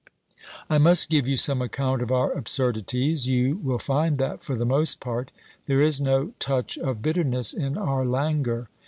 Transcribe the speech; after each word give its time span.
I 0.67 0.79
must 0.79 1.11
give 1.11 1.27
you 1.27 1.37
some 1.37 1.61
account 1.61 2.01
of 2.01 2.11
our 2.11 2.31
absurdities— 2.33 3.27
you 3.29 3.57
will 3.57 3.77
find 3.77 4.17
that, 4.17 4.43
for 4.43 4.55
the 4.55 4.65
most 4.65 4.99
part, 4.99 5.31
there 5.67 5.79
is 5.79 6.01
no 6.01 6.31
touch 6.39 6.75
of 6.79 7.03
bitterness 7.03 7.53
in 7.53 7.77
our 7.77 8.03
languor. 8.03 8.67